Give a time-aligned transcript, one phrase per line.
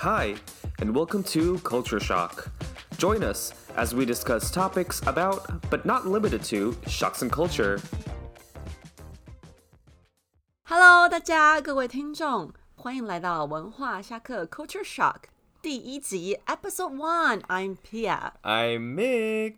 [0.00, 0.34] Hi,
[0.80, 2.48] and welcome to Culture Shock.
[2.98, 7.78] Join us as we discuss topics about, but not limited to, shocks and culture.
[10.64, 15.24] Hello，大家各位听众，欢迎来到文化下课 Culture Shock
[15.60, 18.32] 第一集 Episode One。I'm Pia。
[18.42, 19.54] I'm Mick.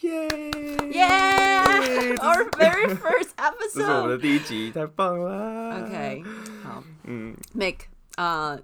[0.00, 0.50] Yay!
[0.92, 3.30] Yeah, our very first
[3.72, 4.20] 这是我们的 episode.
[4.20, 5.80] 第一集，太棒了。
[5.80, 6.24] OK，
[6.64, 7.86] 好嗯， ，Make，
[8.16, 8.58] 呃，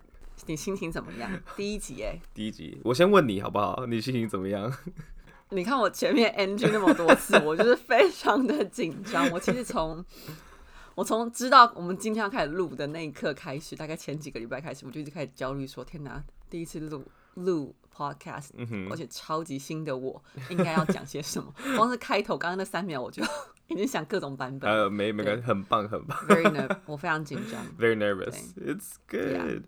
[0.45, 1.31] 你心情怎么样？
[1.55, 3.85] 第一集哎，第一集，我先问你好不好？
[3.88, 4.71] 你心情怎么样？
[5.49, 9.29] 你看我前面 NG 那么多次，我就是非常的紧张。
[9.31, 10.03] 我其实从
[10.95, 17.03] 我从知道我们今天要开始录的那一刻开始，大概前几个礼拜开始，我就一直开始焦虑，说天哪，第一次录
[17.35, 21.53] 录 podcast，、嗯而且超级新的我，应该要讲些什么？
[21.77, 23.23] 光是开头刚刚那三秒，我就
[23.67, 24.72] 已经想各种版本。
[24.72, 26.17] 呃，没没关系，很棒很棒。
[26.27, 27.66] Very nerv， 我非常紧张。
[27.80, 28.54] Very nervous.
[28.55, 29.63] It's good.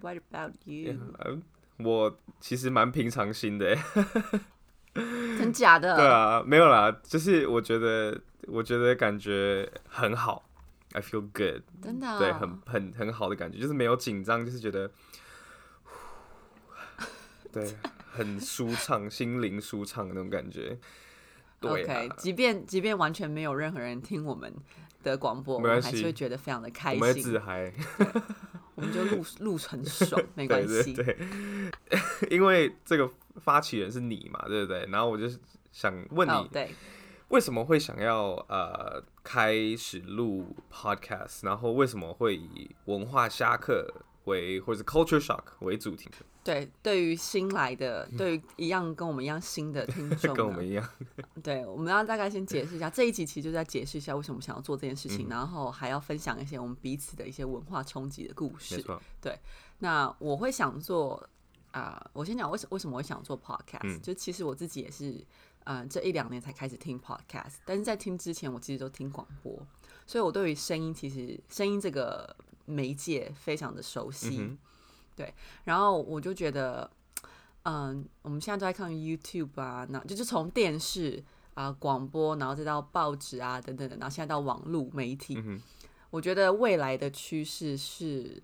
[0.00, 0.96] What about you？
[1.24, 1.42] 嗯
[1.82, 3.74] 我其实蛮平常心的
[5.38, 5.50] 很。
[5.52, 5.96] 假的？
[5.96, 10.44] 对啊，没有啦，就是我觉得，我觉得感觉很好
[10.92, 12.18] ，I feel good，、真的、哦。
[12.18, 14.90] 对，很很很好的感觉，就是没有紧张，就是觉得，
[17.50, 17.74] 对，
[18.12, 20.78] 很舒畅，心灵舒畅的那种感觉。
[21.60, 24.52] 对、啊 OK，即便即便完全没有任何人听我们
[25.02, 27.14] 的广播，我们还是会觉得非常的开我们。
[27.20, 27.72] 自嗨，
[28.74, 30.94] 我们就录 录成爽，没关系。
[30.94, 31.16] 对
[32.30, 34.86] 因为这个发起人是你嘛，对不对？
[34.90, 35.28] 然后我就
[35.70, 36.70] 想问你，哦，对，
[37.28, 43.86] 为什么会想要呃开始录 podcast，然后为什么会以文化虾课
[44.24, 46.08] 为或者 culture shock 为主题？
[46.42, 50.88] 对，对于新来的，对于一样跟我们一样新的听众呢，跟我们一样，
[51.42, 55.16] 对，我们要大概先解释一下，这一集其实就在解释一下为什么想要做这件事嗯。
[55.16, 58.84] 情，然后还要分享一些我们彼此的一些文化冲击的故没事。
[59.20, 59.38] 对，
[59.80, 61.28] 那我会想做
[61.72, 64.00] 啊、我先讲为什为什么会想做 podcast，、嗯。
[64.00, 65.22] 就其实我自己也是，
[65.64, 69.54] 嗯、这一两年才开始听 podcast，但是在听之前，我其实都听广播，
[70.06, 72.34] 所以我对于声音其实声音这个
[72.64, 74.38] 媒介非常的熟悉。
[74.40, 74.58] 嗯
[75.64, 76.90] 然后我就觉得，
[77.64, 81.22] 嗯，我们现在都在看 YouTube 啊，那就是从电视
[81.54, 85.60] 啊、广播，然后再到报纸啊等等的，然后现在到网络媒体，嗯，
[86.10, 88.42] 我觉得未来的趋势是，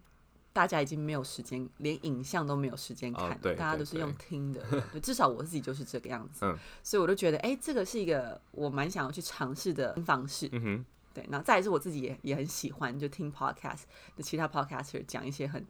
[0.53, 4.63] 大家已经没有时间，连影像都没有时间看大家都是用听的。
[5.01, 6.45] 至少我自己就是这个样子。
[6.45, 10.49] 嗯所以我就觉得，哎、这个是一个我蛮想要去尝试的方式。
[10.53, 10.85] 嗯哼，
[11.15, 13.83] 对，然后再来是我自己也也很喜欢，就听 podcast
[14.17, 15.65] 的其他 podcaster 讲一些很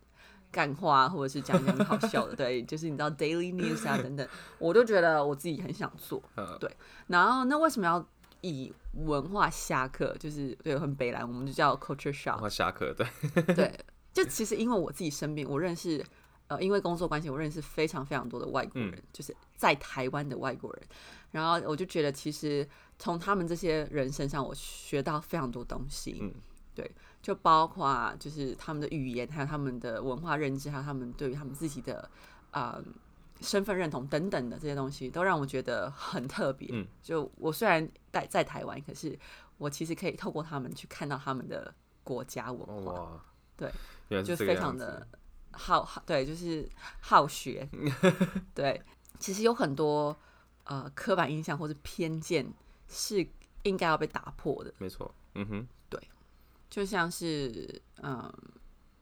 [0.50, 4.26] 干话啊，或者是讲很好笑的， 对，就是你知道 daily news 啊等等，
[4.58, 6.22] 我都觉得我自己很想做。
[6.34, 6.70] 呃， 对
[7.08, 8.04] 然后那为什么要
[8.40, 13.80] 以文化下客，就是对很北蓝，我们就叫 culture shock，化虾课，对，对，
[14.14, 16.04] 就其实因为我自己身边，我认识
[16.48, 20.82] 呃，因为工作关系，我认识非常非常多的外国人，嗯就是在台湾的外国人。
[21.32, 22.66] 然后我就觉得，其实
[22.98, 26.18] 从他们这些人身上，我学到非常多东西。
[26.22, 26.32] 嗯
[26.74, 26.90] 对，
[27.26, 32.08] 就包括就是他们的语言，还有他们的文化认知，还有他们对于他们自己的
[32.52, 32.84] 啊、呃
[33.40, 36.68] 身份认同等等的这些东西，都让我觉得很特别。
[36.70, 39.18] 嗯就我虽然在在台湾，可是
[39.58, 42.92] 我其实可以透过他们去看到他们的国家文化。
[42.92, 43.20] 哇，
[43.56, 45.04] 对，就非常的
[45.50, 46.68] 好，好对，就是
[47.00, 47.68] 好学。
[48.54, 48.80] 对，
[49.18, 50.16] 其实有很多
[50.62, 52.46] 呃刻板印象或者偏见
[52.86, 53.26] 是
[53.64, 55.68] 应该要被打破的，没错，嗯哼，
[56.70, 58.32] 就像是嗯。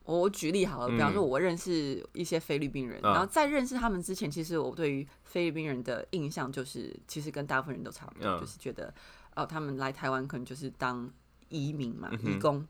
[0.06, 1.26] 我举例好了，比方说，嗯。
[1.26, 3.12] 我认识一些菲律宾人，啊。
[3.12, 8.38] 然后在认识他们之前，其实我对于菲律宾人的印象就是，其实跟大部分人都差不多，嗯。
[8.38, 8.92] 就是觉得
[9.34, 11.10] 哦，他们来台湾可能就是当
[11.48, 12.66] 移民嘛，嗯移工，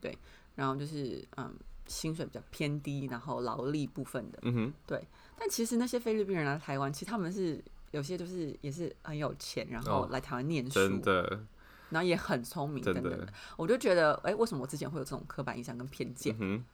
[0.00, 0.18] 对，
[0.56, 1.54] 然后就是嗯，
[1.86, 4.72] 薪水比较偏低，然后劳力部分的，嗯哼，
[5.38, 11.44] 但其实那些菲律宾人来台湾，其实他们是有些就是也是很有钱，然后哦来台湾念书，真的，
[11.92, 16.64] 然后也很聪明等等的，我就觉得，哎、为什么我之前会有这种刻板印象跟偏见嗯？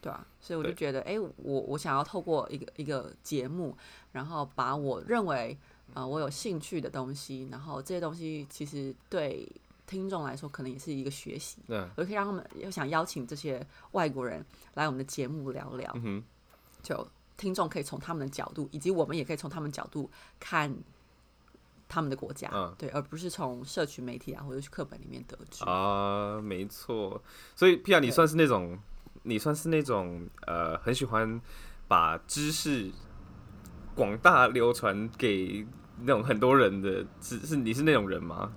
[0.00, 3.76] 对啊，所以我就觉得，哎、我我想要透过一个一个节目，
[4.12, 5.56] 然后把我认为
[5.94, 9.46] 呃我有兴趣的东西，然后这些东西其实对
[9.86, 14.44] 听众来说可能也是一个学习，那，我就可以让他们，又想邀请这些外国人
[14.74, 16.22] 来我们的节目聊聊，嗯，
[16.82, 17.06] 就
[17.36, 20.10] 听众可以从他们的角度，以及我们也可以从他们角度
[20.40, 20.72] 看
[21.88, 25.64] 他们的国家，嗯对，而不是从社群媒体啊或者是课本里面得知。
[25.64, 27.22] 啊，没错。
[27.54, 28.78] 所以，皮亚，你算是那种，
[29.22, 31.40] 你算是那种呃，很喜欢
[31.88, 32.90] 把知识
[33.94, 35.66] 广大流传给
[36.00, 38.52] 那种很多人的，是是你是那种人吗？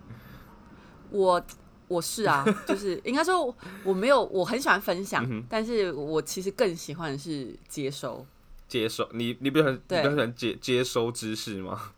[1.12, 1.42] 我
[1.88, 8.26] 我是啊， 就是应该说我没有，我很喜欢分享，嗯但是我其实更喜欢的是接收。
[8.68, 11.94] 接收你，你比较喜欢你对比较喜欢接接收知识吗？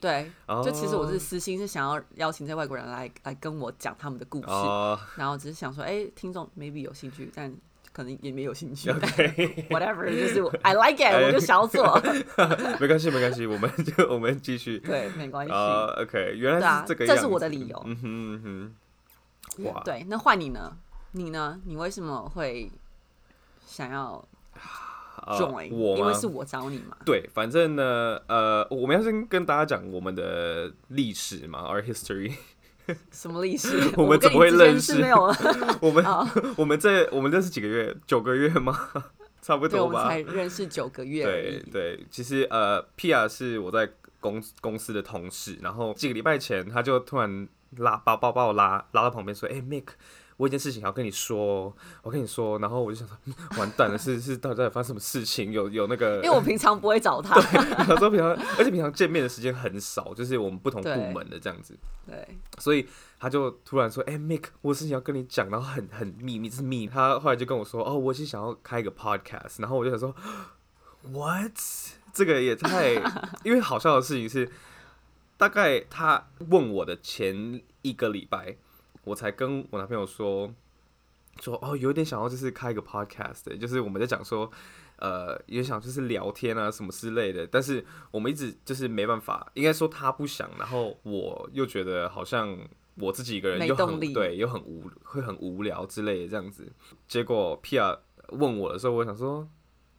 [0.00, 7.52] 对，哦就其实我是私心是想要邀请这外国人来来跟我讲他们的故事，哦 然后只是想说，哎、听众 maybe 有兴趣，但
[7.92, 8.90] 可能也没有兴趣。
[8.94, 12.00] OK，whatever，就是我 I like 哎 it，我就想要做。
[12.78, 14.78] 没关系没关系，我们就我们继续。
[14.78, 15.52] 对，没关系。
[15.52, 18.42] 啊，OK，原对啊来是这是我的理由嗯哼嗯
[19.56, 20.76] 哼，哇，对，那换你呢？
[21.10, 21.60] 你呢？
[21.64, 22.70] 你为什么会
[23.66, 24.24] 想要
[25.28, 26.96] 呃 join？、我吗因为是我找你嘛。
[27.04, 32.32] 对，反正呢，呃，我们要先跟大家讲我们的历史嘛，our history。
[33.12, 33.78] 什么历史？
[33.96, 35.22] 我们怎么会认识没有，
[35.80, 36.26] 我们哦
[36.56, 37.94] 我们这我们认识几个月？
[38.06, 38.88] 九个月吗？
[39.42, 40.32] 差不多吧们才。
[40.32, 41.24] 认识九个月。
[41.24, 43.90] 对对，其实呃，Pia 是我在
[44.20, 47.46] 公公司的同事，然后几个礼拜前他就突然
[47.76, 49.92] 拉把把把我拉拉到旁边说：“哎、m i c k
[50.38, 51.74] 我有件事情要跟你说哦，
[52.04, 55.52] 我跟你说。”然后我就想说，嗯完蛋了，是是到底在发生什么事情？
[55.52, 57.36] 有有那个，因为我平常不会找他。
[57.36, 62.88] 有时候平常，而且平常见面的时间很少，就是我们不同部门的这样子，对，所以
[63.18, 66.86] 他就突然说：“哎、，Mike，我有事情要跟你讲。”然后很很秘密，是秘密。
[66.86, 70.14] 他后来就跟我说：“哦，我是想要开一个 podcast。”然后我就想说
[71.02, 71.58] ：“What？
[72.12, 72.94] 这个也太……
[73.44, 74.48] 因为好笑的事情是，
[75.36, 78.56] 大概他问我的前一个礼拜，
[79.08, 80.52] 我才跟我男朋友说
[81.40, 84.50] 说哦，有点想要就是开一个 podcast，就是我们在讲说。
[85.00, 92.58] 呃，也想就是聊天啊什么之类的，但是我们一直就是没办法，应该说他不想，然后我又觉得好像
[92.96, 96.72] 我自己一个人又没动力很对，又很无会很无聊之类的这样子。
[97.06, 97.96] 结果 Pia
[98.30, 99.48] 问我的时候，我想说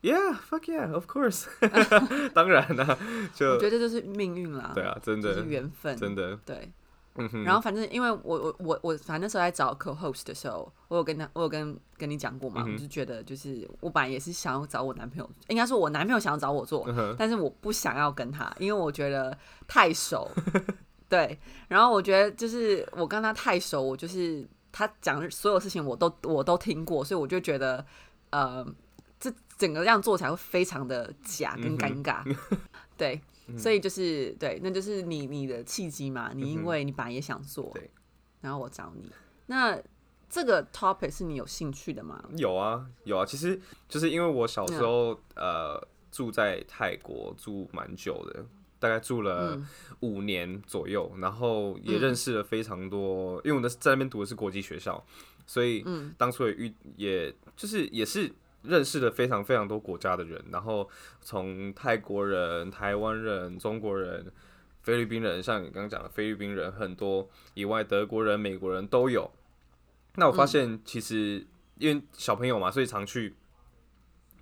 [0.02, 1.46] ，Yeah, fuck yeah, of course，
[2.34, 2.98] 当然啦、
[3.32, 4.72] 就我觉得这就是命运啦。
[4.74, 5.96] 对啊，真就是的缘分。
[5.96, 6.70] 真的，对。
[7.44, 19.36] 然后反正因为我我我我反正那时候在找 co-host 的时候，我有跟他我有跟跟你讲过嘛，嗯我就觉得就是我本来也是想要找我男朋友，应该说我男朋友想要找我做，嗯但是我不想要跟他，因为我觉得
[19.66, 20.30] 太熟。
[21.10, 21.36] 对，
[21.66, 27.84] 然后我觉得就是我跟他太熟，我就是他讲所有事情我都我都听过，所以我就觉得
[28.30, 28.64] 呃，
[29.18, 29.28] 这
[29.58, 32.22] 整个这样做起来会非常的假跟尴尬。
[32.96, 33.20] 对，
[33.58, 37.90] 所以就是对，那就是你你的契机嘛，你因为你本来也想做，对，
[38.40, 39.10] 然后我找你，
[39.46, 39.80] 那
[40.28, 42.22] 这个 topic 是你有兴趣的吗？
[42.36, 48.44] 有啊有啊，其实就是因为我小时候、呃住在泰国住蛮久的，
[48.80, 49.66] 大概住了嗯。
[50.00, 55.04] 五年左右，然后也认识了非常多，因为我的在那边读的是国际学校，
[55.46, 56.12] 所以嗯。
[56.18, 58.32] 当初也遇也就是也是。
[58.62, 60.88] 认识了非常非常多国家的人，然后
[61.20, 64.30] 从泰国人、台湾人、中国人、
[64.82, 69.30] 菲律宾人，像你刚刚讲的菲律宾人很多以外，德国人、美国人都有。
[70.16, 71.46] 那我发现其实、
[71.78, 73.36] 因为小朋友嘛，所以常去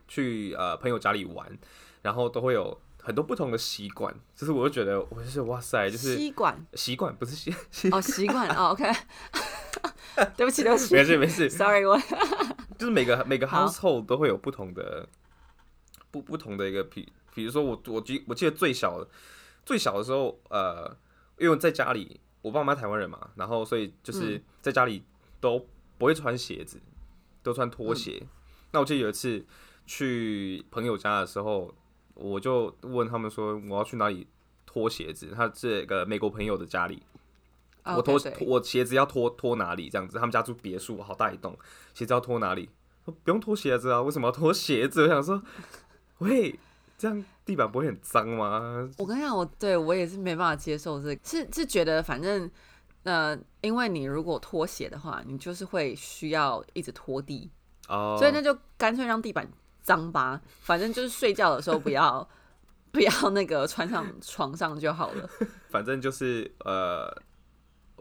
[0.09, 1.59] 去呃朋友家里玩，
[2.03, 4.15] 然后都会有很多不同的习惯。
[4.35, 7.53] 就是我就觉得我就是哇塞，就是习惯习惯不是习，
[7.93, 8.91] 哦，习惯哦，OK，
[10.37, 12.01] 对不起，对不起没事没事，， Sorry，我
[12.79, 15.09] 就是每个每个 household 都会有不同的
[16.13, 19.09] 不不同的一个比，比如说我我记我记得最小的
[19.67, 20.97] 最小的时候，呃，
[21.39, 25.03] 因为在家里我爸妈台湾人嘛，然后所以就是在家里
[25.41, 25.67] 都
[25.99, 26.81] 不会穿鞋子，
[27.43, 28.23] 都穿拖鞋。
[28.71, 29.45] 那我记得有一次
[29.87, 31.75] 去朋友家的时候，
[32.15, 34.27] 我就问他们说我要去哪里
[34.65, 37.03] 脱鞋子，他这个美国朋友的家里。
[37.97, 39.89] 我脱哦 OK，对我鞋子要拖拖哪里？
[39.89, 41.57] 这样子，他们家住别墅，好大一栋，
[41.95, 42.69] 鞋子要拖哪里？
[43.05, 45.03] 说不用脱鞋子啊，为什么要脱鞋子？
[45.03, 45.43] 我想说，
[46.19, 46.59] 喂，
[46.99, 48.89] 这样地板不会很脏吗？
[48.99, 52.51] 我跟你讲，我对我也是没办法接受这个，是是觉得反正
[53.05, 57.51] 呃，因为你如果拖鞋的话，你就是会需要一直拖地，
[57.89, 59.49] 哦，所以那就干脆让地板
[59.83, 62.29] 脏吧，反正就是睡觉的时候不要
[62.93, 65.31] 不要那个穿上床上就好了。
[65.71, 67.11] 反正就是呃，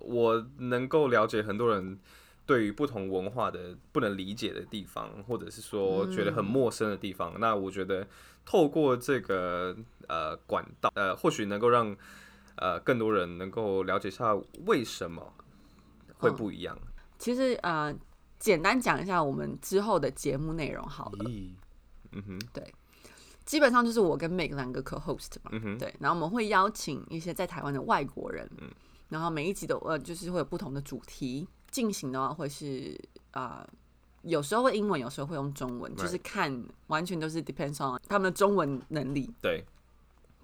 [0.02, 2.00] 我能够了解很多人
[2.46, 7.40] 对于不同文化的不能理解的地方，或者是说觉得很陌生的地方。
[7.40, 8.08] 那我觉得
[8.46, 9.76] 透过这个
[10.08, 11.96] 呃管道，呃，或许能够让
[12.56, 14.34] 呃更多人能够了解一下
[14.66, 15.34] 为什么
[16.18, 16.78] 会不一样。
[17.20, 17.94] 其实呃，
[18.40, 21.30] 简单讲一下我们之后的节目内容好了。
[22.14, 22.74] 嗯哼，对
[23.44, 28.50] 基本上就是我跟 Meg 两个 co-host 嘛，嗯哼，对，然后我们会邀请一些在台湾的外国人，
[29.10, 33.00] 然后每一集的呃就是会有不同的主题进行的话会是
[33.32, 33.70] 啊、呃
[34.24, 36.52] 有时候会英文，有时候会用中文，就是看
[36.88, 39.32] 完全都是 depends on 他们的中文能力。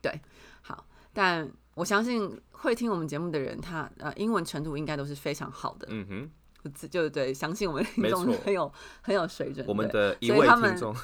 [0.01, 0.21] 对，
[0.61, 6.29] 好，但我相信会听我们节目的人，他呃英文程度应该都是非常好的，嗯
[6.63, 9.65] 哼，就对，相信我们的听众很有很有水准。
[9.67, 10.95] 我们对的一位听众，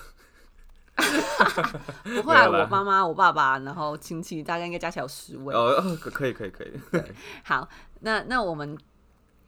[2.04, 5.54] 不会啊，没有啦我妈妈、我爸爸，然后亲戚大概应该加起来有十位。
[5.54, 6.72] 哦，哦可可以可以可以，
[7.44, 7.68] 好，
[8.02, 8.78] 那那我们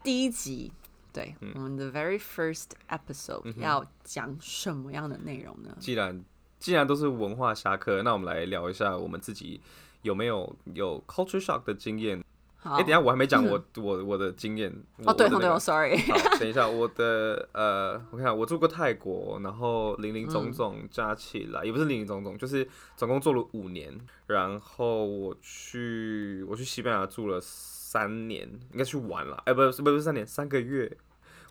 [0.03, 0.71] 第一集，
[1.13, 5.75] 对，嗯我们的 very first episode、要讲什么样的内容呢？
[5.79, 6.23] 既然
[6.59, 9.59] 既然都是文化侠客，那我们来聊一下我们自己
[10.03, 12.23] 有没有有 culture shock 的经验。
[12.63, 14.71] 好，哎、等一下我还没讲我、我我的经验。
[15.03, 23.91] 哦，对，哦，对，我，sorry，好，等一下，我的呃，我看我住过泰国，然后零零总总加起来、也不是零零总总，就是总共做了五年。
[24.27, 30.95] 然后我去我去西班牙住了三年，应该去玩了，哎、不是不是不是三年，三个月。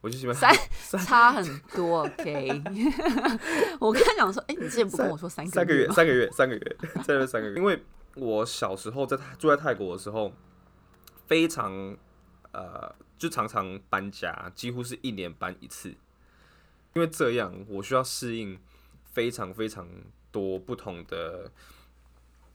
[0.02, 2.62] 我去西班牙三差很多，OK。
[3.78, 5.92] 我跟他讲说，哎、你之前不跟我说三个月三个月，吗？
[5.92, 7.56] 三个月，三个月，在那边三个月。
[7.56, 7.82] 因为
[8.14, 10.32] 我小时候在泰住在泰国的时候，
[11.30, 11.96] 非常
[12.50, 15.90] 呃，就常常搬家，几乎是一年搬一次。
[16.92, 18.58] 因为这样，我需要适应
[19.12, 19.86] 非常非常
[20.32, 21.48] 多不同的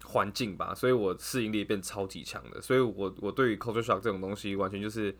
[0.03, 2.61] 环境吧，所以我适应力变超级强的。
[2.61, 5.15] 所以我我对于 culture shock 这种东西，完全就是，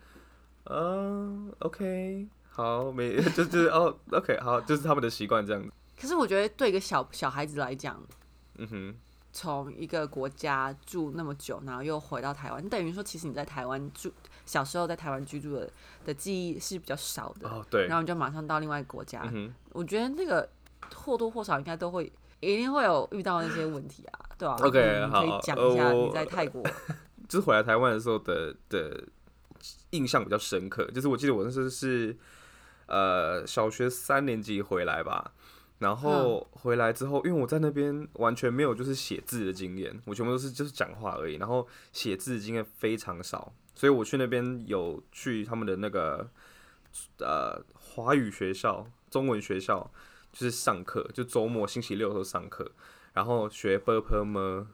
[0.64, 5.72] 嗯、o k 好，没， 就就是哦，OK，好，就是他们的习惯这样子。
[5.98, 8.06] 可是我觉得对一个小小孩子来讲，
[8.56, 8.94] 嗯哼。
[9.36, 14.10] 从一个国家住那么久，然后又回到台湾，你等于说，其实你在台湾住，
[14.46, 15.70] 小时候在台湾居住的
[16.06, 20.48] 的记忆是比较少的，哦，对，然后你就马上到另外一个国家，嗯，我觉得那个
[20.94, 26.62] 或多或少应该都会，一定会有遇到那些问题啊，对吧、OK，嗯你可以好讲一下你在泰国，
[27.28, 29.04] 就是回来台湾的时候的的
[29.90, 32.16] 印象比较深刻，就是我记得我那时候是
[32.86, 35.32] 呃小学三年级回来吧，
[35.78, 46.26] 然后回来之后，因为我在那边完全没有就是写字的经验，我全部都是就是讲话而已，然后写字的经验非常少，所以我去那边有去他们的那个
[47.18, 49.90] 呃华语学校、中文学校，
[50.32, 52.70] 就是上课，就周末星期六的时候上课，
[53.12, 54.66] 然后学 b p m，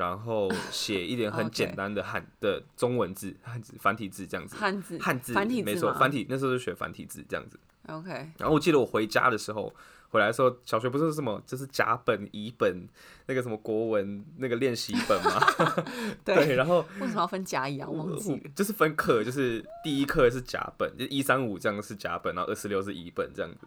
[0.00, 4.56] 然后写一点很 简单的汉的中文字、汉字、繁体字这样子。
[4.56, 7.60] 汉字，汉字繁体字没错，繁体那时候就学繁体字这样子。
[7.86, 9.70] ，OK，然后我记得我回家的时候，
[10.08, 12.88] 回来的时候，小学不是什么就是甲本、乙本，
[13.26, 15.38] 那个什么国文那个练习本嘛，
[16.24, 17.86] 对，然后为什么要分甲乙啊？
[17.86, 18.40] 我忘记了。
[18.56, 23.66] 就是分课，就是第一课是甲本，就一三五这样是甲本，然后二四六是乙本这样子。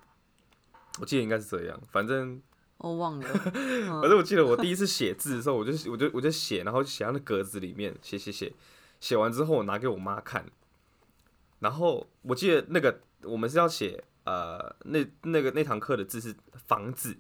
[1.00, 2.42] 我记得应该是这样，反正
[2.84, 3.28] 我忘了，
[4.02, 8.52] 反正我记得我第一次写字的时候，我就我就我就写，然后写到那格子里面，写写写，
[9.00, 10.46] 写完之后我拿给我妈看，
[11.60, 16.36] 然后我记得那个我们是要写呃那那个那堂课的字是
[16.68, 17.16] 房子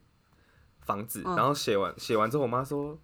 [0.81, 2.99] 房子，嗯然后写完写完之后，我妈说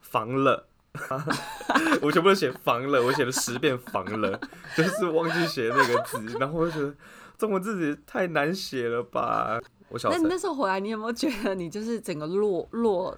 [0.00, 0.66] 房了。
[2.02, 4.40] 我全部都写房了，我写了十遍房了，
[4.76, 6.92] 就是忘记写那个字，然后我就觉得
[7.38, 9.60] 中文字也太难写了吧。
[9.90, 13.16] 我小三那你那时候回来，你有没有觉得你就是整个落落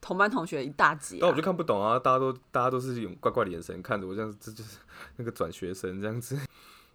[0.00, 1.42] 同班同学一大截、啊但我就？
[1.42, 4.78] 看不懂啊，大家都大家都是用怪怪的眼神看着我，这样子，这就是
[5.16, 6.38] 那个转学生这样子。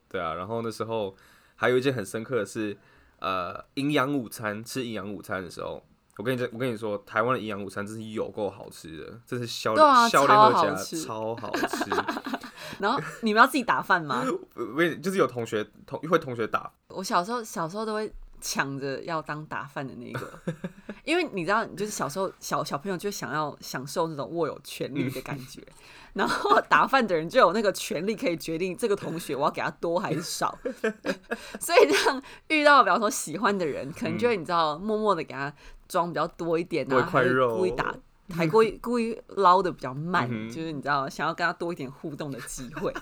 [0.09, 1.15] 对啊，然后那时候
[1.55, 2.77] 还有一件很深刻的是，
[3.19, 5.81] 呃，营养午餐吃营养午餐的时候，
[6.17, 9.75] 我跟你讲，我跟你说，台湾的营养午餐真是有够好吃的，真是销
[10.09, 11.89] 销超联合家好吃超好 吃。
[12.79, 14.25] 然后你们要自己打饭吗？
[14.55, 20.33] 我我也就是有同学同会同学打，我小时候小时候都会抢着要当打饭的那个，
[21.05, 25.61] 因为你知道，你就是小时候小小朋友就想要享受那种握有权力的感觉，
[26.13, 30.57] 然后打饭的人就有那个权利可以决定这个同学我要给他多还是少，
[31.61, 35.53] 所以这样遇到比方说喜欢的人，可能就会你知道默默的给他
[35.87, 37.57] 装比较多一点啊，块肉。
[37.57, 37.95] 故意打。
[38.31, 42.93] 还故意故意捞的比较慢，嗯就是你知道，想要跟他多一点互动的机会。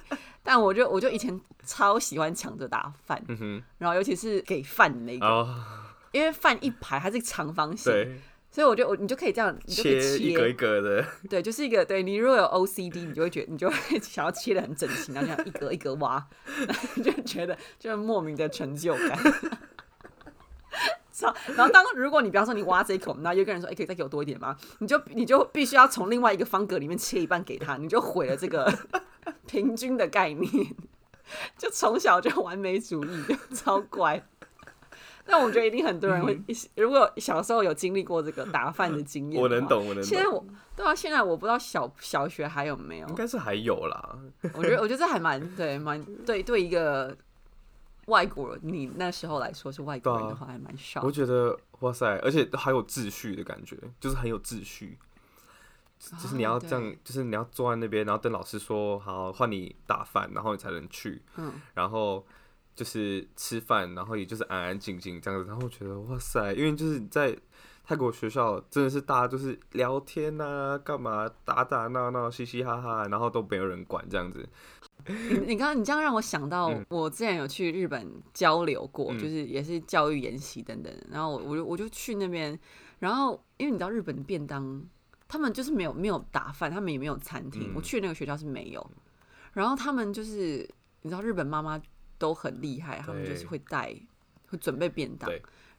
[0.43, 5.63] 但我就我就以前超喜欢抢着打饭，嗯，然后尤其是给饭的那个，哦。
[6.11, 7.93] 因为饭一排它是长方形，
[8.49, 16.27] 所以我就我你就可以这样，你就可以切一格一格的，对，就是一个对你如果有 OCD，你就会觉得你就会 想要切的很整齐，然后这样一格一格挖，
[17.03, 19.19] 就觉得就是莫名的成就感。
[21.19, 21.33] 操！
[21.55, 28.71] 然后当如果你比方说你挖这一口，然后有一个人说：“哎、可以再给我多一点吗？”你就你就必须要从另外一个方格里面切一半给他，你就毁了这个
[29.47, 30.49] 平均的概念。
[31.57, 34.23] 就从小就完美主义，就超乖。
[35.31, 36.41] 但我觉得一定很多人会，
[36.75, 40.43] 如果小时候有经历过这个打饭的经验，我能懂，我能懂，现在我
[40.75, 43.13] 对啊，现在我不知道小小学还有没有应。
[43.13, 44.17] 该是还有啦，
[44.55, 47.15] 我觉得我觉得这还蛮对，蛮对对一个
[48.09, 51.11] 外国人，你那时候来说是外国人的话，还蛮少我。
[51.11, 54.97] 觉得哇塞，而且还有秩序的感觉，就是很有秩序。
[55.99, 62.25] 就是你要哦这样，就是你要坐在那边，然后等老师说好换你打饭，然后你才能去，嗯，然后
[62.73, 65.45] 就是吃饭，然后也就是安安静静这样子。
[65.45, 67.37] 然后我觉得哇塞，因为就是在
[67.83, 74.47] 泰国学校真的是大家就是聊天呐、干嘛打打闹闹、嘻嘻哈哈，然后都没有人管这样子。
[75.07, 80.93] 你你刚刚你这样让我想到，我之前有去日本交流过，嗯就是也是教育研习等等。
[81.09, 82.57] 然后我我就我就去那边，
[82.99, 84.83] 然后因为你知道日本的便当，
[85.27, 87.71] 他们就是没有没有打饭，他们也没有餐厅。
[87.71, 88.91] 嗯我去那个学校是没有，
[89.53, 90.69] 然后他们就是
[91.01, 91.81] 你知道日本妈妈
[92.17, 93.95] 都很厉害，他们就是会带
[94.47, 95.29] 会准备便当，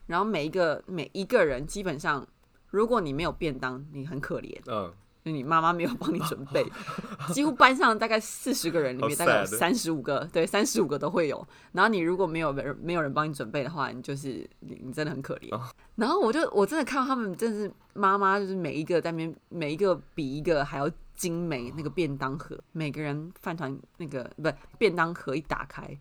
[0.07, 2.27] 然后每一个每一个人基本上，
[2.69, 4.59] 如果你没有便当，你很可怜。
[4.65, 4.91] 嗯，
[5.23, 6.65] 就你妈妈没有帮你准备，
[7.31, 11.47] 几乎班上大概四十个人里面，大概有三十五个，对，三十五个都会有。
[11.73, 15.55] 然后你如果没有人没有人帮你准备的话，你就是你你真的很可怜。
[15.55, 15.61] 哦
[15.95, 24.49] 然后我就我真的看到他们真的是妈妈，就是每一个在那边每一个比一个还要精美那个便当盒，每个人饭团那个不
[24.79, 25.95] 便当盒一打开，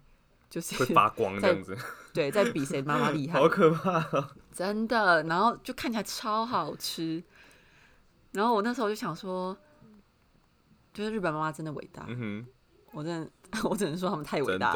[0.49, 1.77] 就是会发光 这样子，
[2.15, 3.39] 对，在比谁妈妈厉害。
[3.39, 4.31] 好可怕哦。
[4.55, 7.23] 真的，然后就看起来超好吃。
[8.33, 9.57] 然后我那时候就想说，
[10.93, 12.47] 就是日本妈妈真的伟大，嗯哼
[12.93, 13.31] 我真的
[13.69, 14.75] 我只能说他们太，伟大。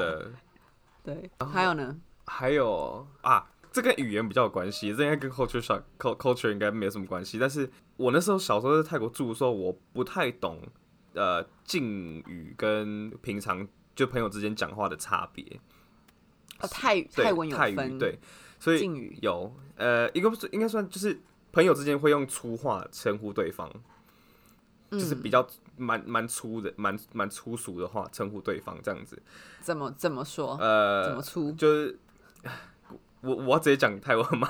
[1.02, 7.38] 对，还有呢，还有啊，这跟语言比较有关系，这应该跟 culture shock culture 应该没有什么关系。
[7.38, 10.62] 但是我那时候小时候在泰国住的时候，我不太懂
[11.12, 15.44] 呃敬语跟平常就朋友之间讲话的差别。
[16.60, 18.18] 哦，泰对泰文有泰语分，对，
[18.58, 21.20] 所以敬语有呃，一个不是应该算就是
[21.54, 23.70] 朋友之间会用粗话称呼对方，
[24.90, 25.46] 就是嗯比较
[25.76, 29.20] 蛮蛮粗的、蛮蛮粗俗的话称呼对方这样子。
[29.60, 30.56] 怎么怎么说？
[30.60, 31.52] 呃怎呃么，粗？
[31.52, 31.98] 就是
[33.22, 34.48] 我我要直接讲泰文吗？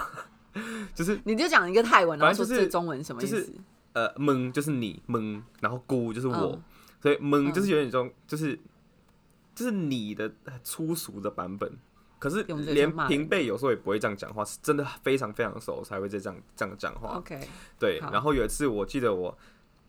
[0.95, 3.41] 就是你就讲一个泰文，然后就是说这中文什么意思？
[3.41, 3.53] 就是
[3.93, 6.63] 呃，蒙就是你蒙，然后姑就是我，嗯
[7.03, 8.59] 所以蒙嗯就是有点这种，就是
[9.55, 10.33] 就是你的
[10.63, 11.71] 粗俗的版本。
[12.25, 17.19] 可是连平辈有时候也不会这样讲话，是真的非常非常熟才会这样这样讲话。
[17.19, 17.39] OK，
[17.79, 19.37] 对，然后有一次我记得我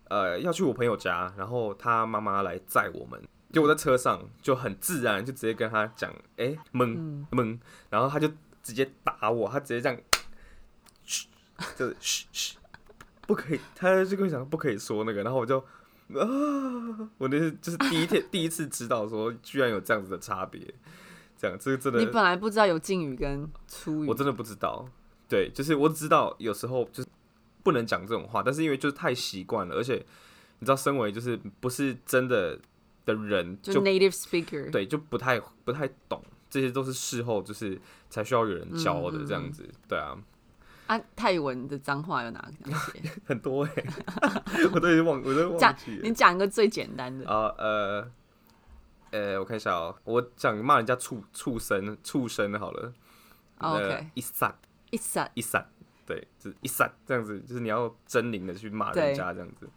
[0.10, 3.18] 呃要去我朋友家，然后他妈妈来载我们，
[3.54, 7.58] 就我在车上就很自然就直接跟他讲，哎、蒙嗯，蒙，
[7.90, 8.28] 然后他就
[8.62, 9.98] 直接打我，他直接这样，
[11.06, 11.28] 嘘，
[11.78, 12.58] 就是嘘嘘，
[13.26, 20.62] 不可以，他就跟我讲不可以说那个，然后我就啊，我那是就是第一天 第一次知道说居然有这样子的差别，
[21.38, 24.08] 这样这个真的你本来不知道有敬语跟粗语。
[24.08, 24.88] 我，真的不知道，
[25.28, 27.10] 对，就是我只知道有时候就是
[27.64, 29.96] 不能讲这种话，但是因为就是太习惯了，而且
[30.60, 32.58] 你知道，身为就是不是真的
[33.06, 40.18] 的人，就就 native speaker，对就不太不太懂，这些都是事后就是才需要有人教的这样子，对啊，
[40.88, 43.02] 啊，泰文的脏话有哪哪些？
[43.26, 43.72] 很多哎、
[44.74, 46.02] 我都已经忘，我都忘讲记了。
[46.04, 47.28] 你讲一个最简单的。
[47.28, 48.10] 啊呃
[49.16, 52.94] 呃，我看一下哦、我讲骂人家畜畜生畜生好了
[53.60, 54.54] ，OK，一闪
[54.92, 55.66] 一闪一闪，
[56.06, 59.70] 对，就是一闪这样子，就是你要狰狞的去骂人家这样子。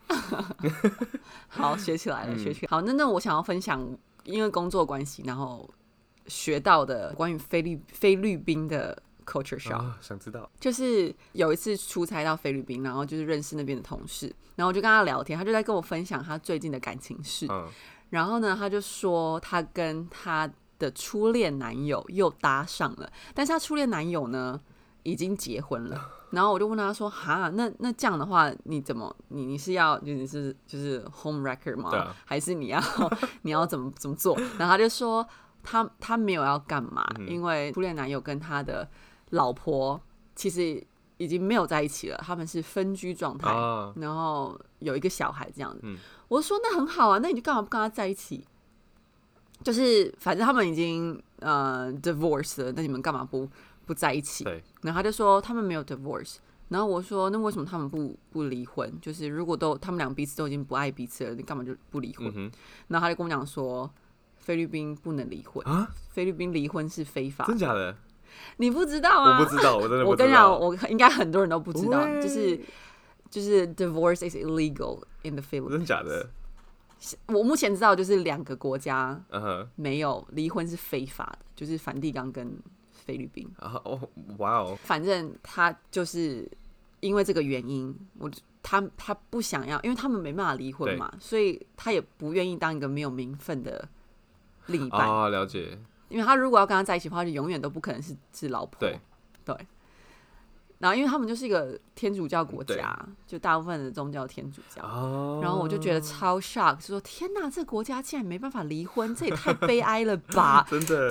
[1.47, 2.69] 好，学起来了，嗯学起来。
[2.69, 3.81] 好，那那我想要分享，
[4.25, 5.73] 因为工作关系，然后
[6.27, 17.69] 学到的关于菲律菲律宾的 culture shock，、啊，想知道，就是有一次出差到菲律宾，然后就是认识那边的同事，然后我就跟他聊天，他就在跟我分享他最近的感情事，嗯，
[18.11, 24.61] 然后呢，他就说他跟他的初恋男友又搭上了，但是他初恋男友呢
[25.03, 26.11] 已经结婚了。
[26.31, 31.91] 然后我就问他说：“哈，那那这样的话，你怎么你你是要就你是就是 home wrecker 吗？
[32.27, 32.79] 还是你要
[33.43, 35.27] 你要怎么怎么做？”然后他就说
[35.63, 38.87] 他他没有要干嘛，嗯因为初恋男友跟他的
[39.31, 39.99] 老婆
[40.35, 43.51] 其实已经没有在一起了，他们是分居状态。
[43.51, 45.81] 啊，然后有一个小孩这样子。
[45.85, 45.97] 嗯
[46.29, 48.45] 我说那很好啊，那你就干嘛不跟他在一起？
[49.65, 53.49] 就是反正他们已经呃 divorce 了，那你们干嘛不
[53.87, 54.45] 不在一起？
[54.45, 56.37] 对，然后他就说他们没有 divorce。
[56.69, 58.93] 然后我说那为什么他们不不离婚？
[59.01, 62.33] 就是如果都他们俩彼此都已经不爱彼此了，你干嘛就不离婚？
[62.37, 62.51] 嗯，
[62.89, 63.91] 然后他就跟我讲说。
[64.41, 67.95] 菲律宾不能离婚啊，菲律宾离婚是非法的，真假的？
[68.57, 69.39] 你不知道啊？
[69.39, 72.59] 我不知道，我真的不知我跟你讲，我应该很多人都不知道，就是
[73.29, 75.71] 就是 divorce is illegal in the Philippines。
[75.71, 76.29] 真假的？
[77.27, 83.49] 我目前知道就是两个国家嗯哼，没有离婚是非法的，就是梵蒂冈跟菲律宾。
[83.59, 84.01] 啊哦，
[84.39, 86.51] 哇哦，反正他就是
[86.99, 88.29] 因为这个原因，我
[88.65, 93.89] 他他不想要，因为他们没办法离婚嘛，所以他也不愿意当一个没有名分的
[94.67, 95.09] 另一半。
[95.09, 95.79] 啊，了解，
[96.09, 98.81] 因为他如果要跟他在一起的话，就永远都不可能是是老婆。
[98.81, 98.99] 对
[99.45, 99.57] 对。
[100.79, 104.83] 然后，因为他们就是一个天主教国家，就大部分的宗教天主教。
[104.83, 110.67] 哦，然后我就觉得超 shock，就说天哪，这个国家竟然没办法离婚，这也太悲哀了吧！
[110.71, 111.11] 真的，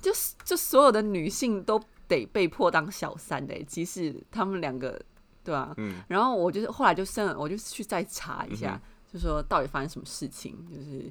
[0.00, 5.00] 就是就所有的女性都得被迫当小三的，即使他们两个
[5.42, 11.10] 对吧、嗯然后我就是后来就剩，我就去再查一下，嗯就说到底发生什么事情，就是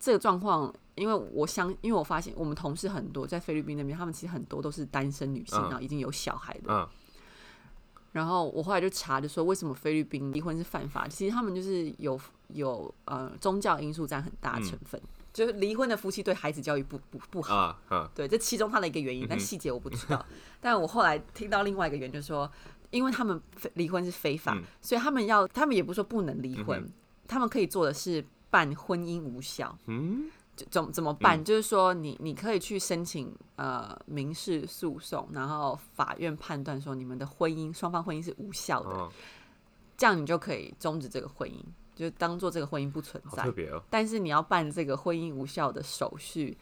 [0.00, 0.74] 这个状况。
[0.96, 6.74] 因为我相，因为我发现我们同事很多在菲律宾那边，他们其实很多都是单身女性，嗯然后已经有小孩的。
[6.74, 6.88] 嗯
[8.12, 11.06] 然后我后来就查，就说为什么菲律宾离婚是犯法？
[11.06, 15.00] 其实他们就是有有呃宗教因素占很大成分，
[15.32, 17.54] 就是离婚的夫妻对孩子教育不不不好。
[17.54, 20.26] 啊啊对，这其中它的一个原因，但细节我不知道。
[20.60, 22.50] 但我后来听到另外一个原因，就是说，
[22.90, 26.92] 因为他们非离婚是非法，嗯所以他们要，他们也不是说不能离婚，嗯
[27.28, 29.78] 他们可以做的是办婚姻无效。
[29.86, 30.30] 嗯
[30.68, 31.42] 怎怎么办？
[31.42, 39.10] 就是说你你可以去申请呃民事诉讼，然后法院判断说你们的婚姻双方婚姻是无效的，哦，
[39.96, 43.52] 这样你就可以终止这个婚姻，就当做这个婚姻不存在特。
[43.52, 43.82] 别哦。
[43.88, 46.58] 但是你要办这个婚姻无效的手续，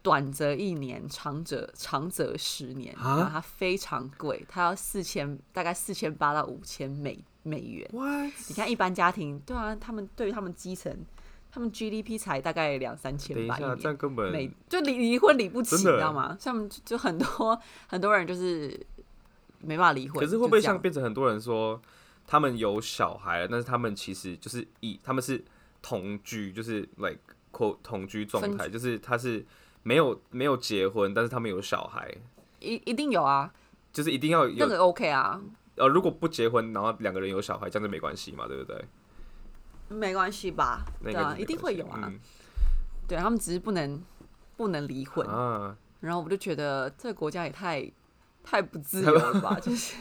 [0.00, 7.88] 短则一年，长则长则十年，啊然后它非常贵，它要四千，大概四千八到五千美美元。
[7.92, 8.32] What？
[8.48, 10.94] 你看一般家庭，对啊，他们对于他们基层，
[11.50, 13.96] 他们 GDP 才大概两三千吧一等一下，这样。
[13.96, 16.36] 根本每就离离婚离不起，你知道吗？
[16.38, 18.78] 像就就很多很多人就是
[19.60, 20.22] 没办法离婚。
[20.22, 21.80] 可是会不会像变成很多人说，
[22.26, 25.42] 他们有小孩了，但是他们其实就是以他们是
[25.82, 27.18] 同居，就是 like
[27.82, 29.44] 同居状态，就是他是
[29.82, 32.14] 没有没有结婚，但是他们有小孩，
[32.60, 33.52] 一一定有啊，
[33.92, 35.40] 就是一定要有那个 OK 啊，
[35.76, 38.84] 呃，如果不结婚，然后两个人有小孩，这样就没关系嘛，对不对？
[39.88, 40.84] 没关系吧？
[41.02, 42.00] 对啊，一定会有啊。
[42.04, 42.18] 嗯
[43.08, 44.00] 对他们只是不能
[44.56, 47.90] 不能离婚，啊，然后我就觉得这个国家也太
[48.44, 49.96] 太不自由了吧， 就是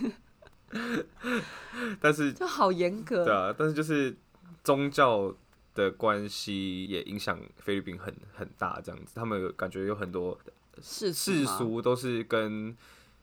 [1.99, 3.25] 但是 就好严格。
[3.25, 4.15] 对啊，但是就是
[4.63, 5.33] 宗教
[5.73, 10.37] 的关系也影响菲律宾很很大，这样子，他们感觉有很多
[10.79, 12.77] 世世俗都是跟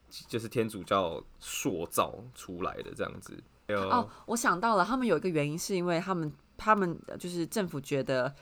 [0.09, 3.43] 就是天主教塑造出来的这样子。
[3.69, 8.33] 哦，我想到了，他们有一个原因是因为他们他们呃就是政府觉得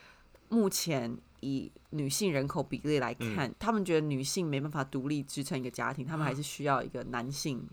[0.51, 7.67] 目前以女性人口比例来看，他们觉得女性没办法独立支撑一个家庭，他们还是需要一个男性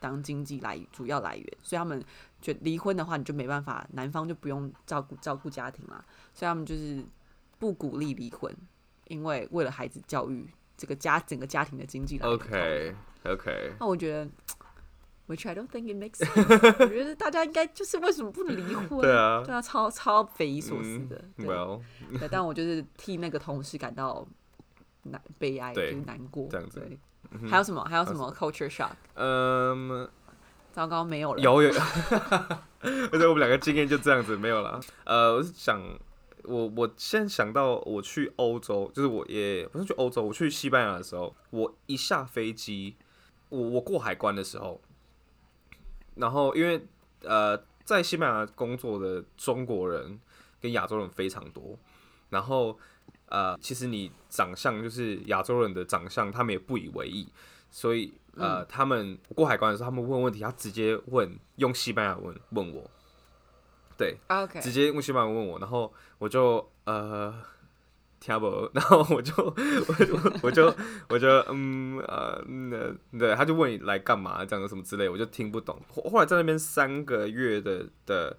[0.00, 2.02] 当经济来主要来源，所以他们
[2.40, 7.04] 觉得离婚的话，你就没办法，男方就不用照顾照顾家庭啦，所以他们就是
[7.58, 8.54] 不鼓励离婚，
[9.08, 14.24] 因为为了孩子教育，这个家整个家庭的经济来源 OK OK，那我觉得
[15.26, 19.00] ，which I don't think it makes sense 我觉得大家应该就是为什么不能离婚？
[19.02, 21.22] 对啊对啊，超超匪夷所思的。
[21.36, 21.80] 嗯对，Well，
[22.18, 24.26] 对，但我就是替那个同事感到
[25.02, 26.46] 难悲哀，就是难过。
[26.48, 27.84] 这样子对，还有什么？
[27.84, 28.92] 还有什么 culture shock？
[29.14, 30.08] 嗯，
[30.72, 31.42] 糟糕，没有了。
[31.42, 31.70] 有有，
[32.80, 34.80] 而且我们两个经验就这样子没有了。
[35.04, 35.82] 呃，我是想，
[36.48, 42.96] 我我现在想到我去欧洲，就是我也不是去欧洲，我去西班牙的时候，我一下飞机，
[43.50, 44.80] 我我过海关的时候，
[46.14, 46.86] 然后因为
[47.22, 50.18] 呃在西班牙工作的中国人
[50.60, 51.78] 跟亚洲人非常多，
[52.30, 52.78] 然后
[53.26, 57.28] 呃其实你长相就是亚洲人的长相，他们也不以为意，
[57.70, 62.88] 所以呃、他们过海关的时候，他们问问题，他直接问用西班牙文问我，
[63.98, 67.34] 对，OK，直接用西班牙文问我，然后我就呃
[68.20, 70.74] 听不， 然后我就我就我就
[71.08, 75.80] 我就嗯呃嗯对，他就问你来干嘛这样什么之类，我就听不懂。
[75.92, 78.38] 后后来在那边三个月的的，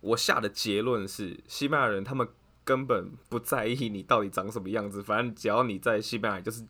[0.00, 2.28] 我下的结论是，西班牙人他们
[2.64, 6.62] 根本不在意你到底长什么样子，反正只要你在西班牙，就是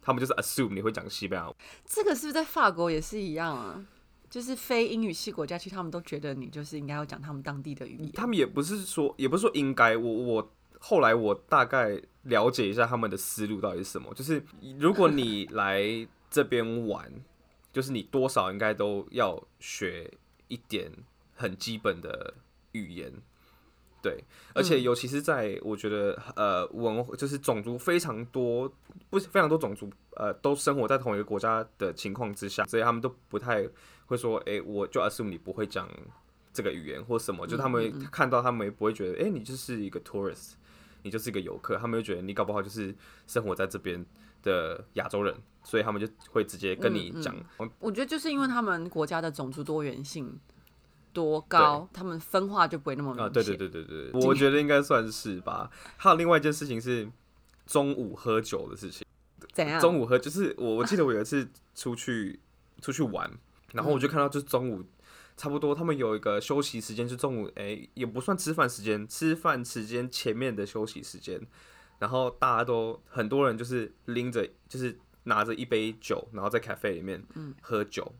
[0.00, 1.52] 他们就是 assume 你会讲西班牙
[1.84, 3.84] 这个是不是在法国也是一样啊？
[4.30, 8.12] 就是非英语系国家，其实他们都觉得你就是应该要讲他们当地的语言。
[8.12, 14.42] 他们也不是说，也不是说应该，我我后来我大概了解一下他们的思路到底是什么，就是
[14.78, 15.82] 如果你 来
[16.30, 17.12] 这边玩，
[17.72, 20.08] 就是你多少应该都要学
[20.46, 20.90] 一点
[21.34, 22.34] 很基本的
[22.72, 23.12] 语言。
[24.02, 28.72] 对，而且尤其是在我觉得，呃，文就是种族非常多，
[29.10, 33.68] 不是非常多种族，呃，都生活在同一个国家的情况之下，所以他们都不太
[34.10, 35.88] 会说，诶，我就 assume 你不会讲
[36.52, 40.52] 这个语言或什么，就他们看到他们也不会觉得，诶，你就是一个 tourist，
[41.02, 42.94] 你就是一个游客，他们就觉得你搞不好就是
[43.26, 44.04] 生活在这边
[44.42, 47.34] 的亚洲人，所以他们就会直接跟你讲，
[47.78, 50.38] 我觉得就是因为他们国家的种族多元性
[51.12, 53.26] 多高，他们分化就不会那么明显。
[53.26, 55.70] 啊，对对对对对，我觉得应该算是吧。
[55.96, 57.08] 还有另外一件事情是
[57.66, 59.06] 中午喝酒的事情。
[59.52, 59.80] 怎样？
[59.80, 62.38] 中午喝就是我我记得我有一次出去
[62.80, 63.28] 出去玩，
[63.72, 64.84] 然后我就看到就是中午
[65.36, 71.40] 差不多他们有一个休息时间，就中午哎、也不算吃饭时间，吃饭时间前面的休息时间，
[71.98, 77.22] 然后大家都很多人就是拎着就是拿着一杯酒，然后在 cafe 里面
[77.60, 78.12] 喝酒，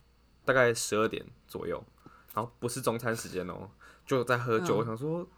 [0.44, 1.82] 大概十二点左右，
[2.34, 3.70] 然后不是中餐时间哦，
[4.06, 4.76] 就在喝酒。
[4.76, 5.28] 嗯我想说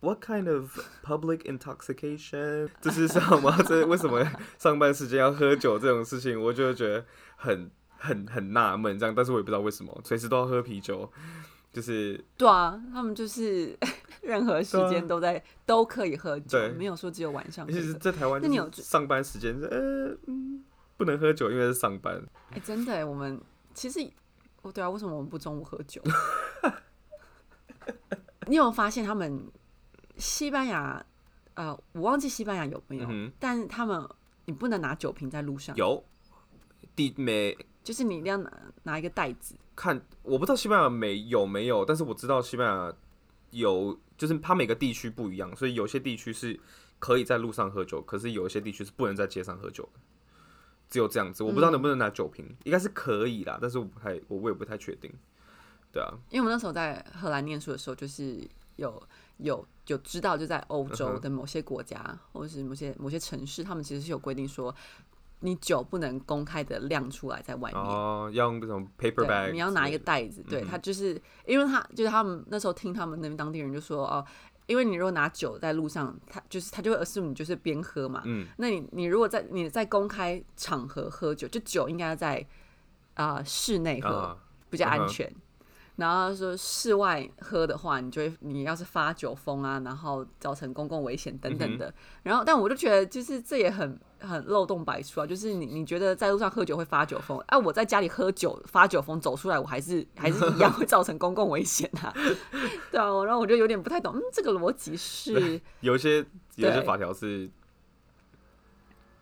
[0.00, 2.68] ，What kind of public intoxication？
[2.80, 3.56] 这是什么？
[3.66, 4.26] 这为什么
[4.58, 6.40] 上班时间要喝酒这种事情？
[6.40, 7.04] 我就觉得
[7.36, 7.70] 很
[8.02, 11.10] 很很纳闷，这样，但是我也不知道为什么，随时都要喝啤酒，
[11.72, 13.76] 就是对啊，他们就是
[14.22, 17.94] 任何时间都在、都可以喝酒对，没有说只有晚上其实。
[17.94, 20.64] 在台湾，那你有上班时间，呃，嗯，
[20.96, 22.20] 不能喝酒，因为是上班。
[22.50, 23.40] 哎、真的耶，我们
[23.72, 24.00] 其实，
[24.62, 26.02] 哦，对啊，为什么我们不中午喝酒？
[28.48, 29.48] 你有发现他们
[30.16, 31.04] 西班牙？
[31.54, 34.02] 呃，我忘记西班牙有没有，嗯哼但是他们
[34.46, 36.02] 你不能拿酒瓶在路上，有
[36.96, 38.52] 地每就是你一定要拿
[38.84, 39.54] 拿一个袋子。
[39.74, 42.92] 看，我不知道西班牙没有没有，但是我知道西班牙
[43.50, 46.58] 有，就是它每个地区不一样，所以有些地区是
[46.98, 50.00] 可以在路上喝酒，可是有一些地区是不能在街上喝酒的，
[50.88, 51.42] 只有这样子。
[51.42, 55.10] 我不知道能不能拿酒瓶，应该是可以啦，但是我不太，我我也不太确定。
[55.90, 58.40] 对啊，因为我们那时候在荷兰念书的时候，就是
[58.76, 59.02] 有
[59.38, 64.74] 有有知道，就在欧嗯洲的某些国家、或者是某些某些城市，他们其实是有规定说，
[65.42, 67.80] 你酒不能公开的亮出来在外面。
[67.80, 74.24] 哦，要用那种 paper bag，你要拿一个袋子，对他就是因为他就是他们那时候听他们那边当地人就说哦，
[74.66, 82.46] 因为你如果拿酒在路上，他就是他就会 assume 你就是边喝嘛，嗯，那你你如果在你在公开场合喝酒，就酒应该在
[83.14, 84.36] 啊、室内喝，啊，
[84.70, 85.30] 比较安全。
[85.96, 91.94] 然后说室外喝的话，你就会你要是发酒疯啊，然后造成公共危险等等嗯的。
[92.22, 95.26] 然后，但我就觉得就是这也很很漏洞百出啊。
[95.26, 102.12] 就是你你觉得在路上喝酒会发酒疯，啊，我在家里喝酒发酒疯走出来，我还是还是一样会造成公共危险啊。
[102.90, 106.24] 对啊，然后我就有点不太懂，嗯，这个逻辑是有一些
[106.56, 107.50] 有些法条是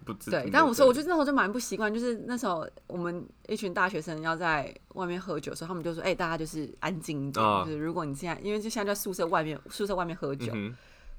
[0.04, 10.74] 不知对，但我说，我觉得那时候就蛮不习惯，就是那时候我们一群大学生要在外面喝酒的时候，他们就说：“哎、大家就是安静一点，啊就是如果你现在，因为就现在在宿舍外面，宿舍外面喝酒，嗯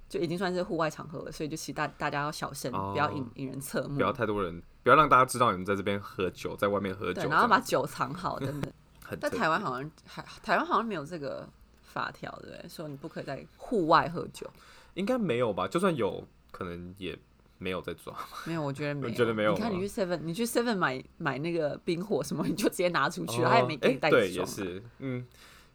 [0.10, 8.72] 就已经算是户外场合了，所以就其实大大家要小声，哦不要引引人侧，目不，要太多人，不要让大家知道你们在这边喝酒，在外面喝酒，然后把酒藏好等等。
[9.20, 11.48] 在 台湾好像还台湾好像没有这个
[11.82, 12.70] 法条，对不对？
[12.70, 14.50] 说你不可以在户外喝酒。
[14.96, 15.66] 应该没有吧？
[15.68, 17.18] 就算有可能也
[17.62, 18.14] 没有在抓。
[18.46, 19.10] 没有，我觉得没有。
[19.10, 24.46] 你觉得没有你看你去 Seven，你去 Seven 买买那个冰火什么，你就直接拿出去了，他也没给哎你袋子对，也。
[24.46, 25.26] 是，嗯。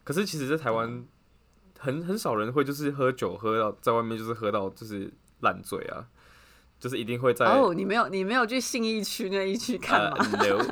[0.03, 1.05] 可是其实，在台湾
[1.79, 6.05] 很很少人会就是喝酒喝到在外面就是喝到就是烂醉啊，
[6.79, 10.65] 就是一定会在哦，你没有你没有去信义区那一区看呃吗？no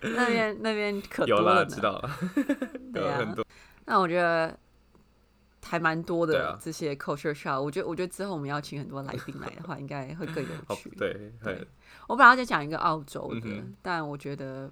[0.02, 1.66] 那边那边可有啦，多了呢。
[1.66, 2.10] 知道了，
[2.92, 3.44] 对啊很多
[3.86, 4.56] 那我觉得
[5.62, 7.60] 还蛮多的这些 culture shock。
[7.60, 10.90] 我觉得我觉得之后我们要请很多来宾来的话， 应该会更有好趣。
[10.96, 11.66] 对，对
[12.08, 14.70] 我本来要再讲一个澳洲的，嗯但我觉得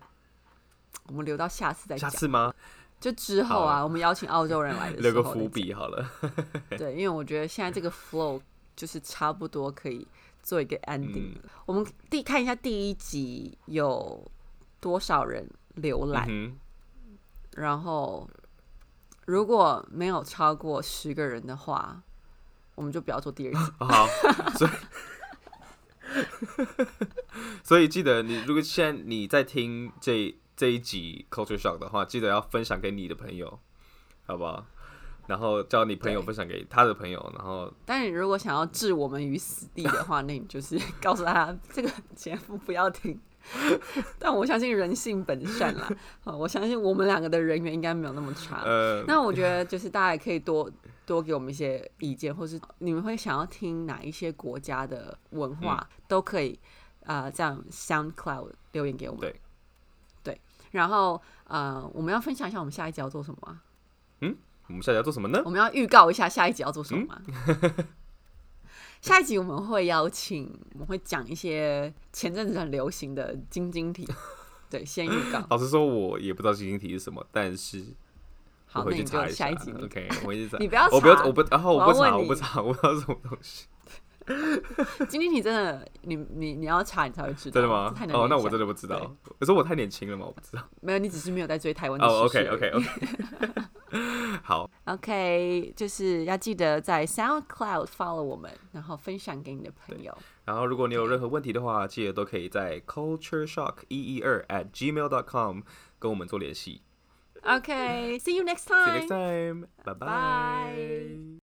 [1.07, 2.18] 我们留到下次再下讲。
[2.18, 2.53] 次吗？
[3.01, 5.48] 就之后啊，我们邀请澳洲人来的时留个伏。
[5.48, 6.05] 笔好了。
[6.77, 8.40] 对，因为我觉得现在这个 flow
[8.74, 10.05] 就是差不多可以
[10.42, 11.42] 做一个 ending 了。
[11.64, 14.29] 我们第看一下第一集有
[14.81, 16.57] 多少人浏览，嗯
[17.53, 18.29] 然后
[19.28, 22.00] 如果没有超过十个人的话，
[22.74, 23.58] 我们就不要做第二集。
[23.78, 24.06] 好，
[24.56, 24.70] 所以
[27.62, 33.60] 所以记得你如果现在你在听这这一集 Culture Shock 的话，记得要分享给你的朋友，
[34.24, 34.64] 好不好？
[35.26, 43.20] 然后叫你朋友分享给他的朋友，然后但你如果想要置我们于死地的话，那你就是 告诉他这个节目不要听。
[44.18, 45.88] 但我相信人性本善啦，
[46.24, 48.62] 好我相信我们两个的人缘应该没有那么差。
[48.64, 50.70] 呃，那我觉得就是大家也可以多
[51.06, 56.58] 多给我们一些意见，或是你们会想要听哪一些国家的文化，嗯都可以
[57.04, 59.20] 啊、呃这样 SoundCloud 留言给我们。
[59.20, 59.40] 对，
[60.22, 60.40] 对，
[60.72, 63.61] 然后呃，我们要分享一下我们下一集要做什么吗？
[64.68, 65.40] 我们下一集要做什么呢？
[65.46, 67.22] 我们要预告一下下一集要做什么吗？
[67.26, 67.87] 嗯
[69.00, 74.06] 下一集我们会邀请，我们会讲一些前阵子很流行的晶晶体。
[74.70, 75.42] 对，先预告。
[75.48, 77.82] 老实说，我也不知道晶晶体是什么，但是
[78.66, 80.58] 好，我那你就会去查一下一集 OK，我会去查。
[80.61, 83.66] 你不要查，我不要，我不，然后我我不查，我不查，我不知道什么东西。
[85.08, 87.54] 晶晶体真的，你你你要查你才会知道。
[87.54, 88.06] 真的吗太？
[88.06, 89.14] 难哦，那我真的不知道。
[89.38, 90.62] 可是我太年轻了嘛，我不知道。
[90.80, 92.88] 没有，你只是没有在追台湾的哦时事，OK 而已 OK
[93.40, 100.16] OK， 好，OK，就是要记得在 SoundCloud follow 我们，然后分享给你的朋友。
[100.44, 105.60] 然后如果你有任何问题的话，记得都可以在 culture shock 一一二 at gmail dot com
[105.98, 106.82] 跟我们做联系。
[107.42, 109.08] OK，see you next See you time next。
[109.08, 110.06] time，拜拜
[110.74, 111.47] Bye